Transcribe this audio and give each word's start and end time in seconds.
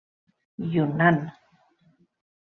Yunnan. 0.73 1.17